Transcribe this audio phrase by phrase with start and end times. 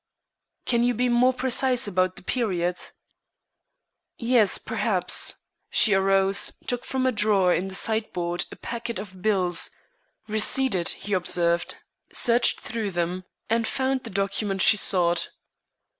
[0.65, 2.77] "Can you be more precise about the period?"
[4.17, 9.69] "Yes, perhaps." She arose, took from a drawer in the sideboard a packet of bills
[10.27, 11.77] receipted, he observed
[12.11, 15.29] searched through them and found the document she sought.